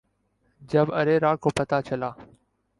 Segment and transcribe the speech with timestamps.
[0.61, 2.09] جب ارے راہ کو پتہ چلا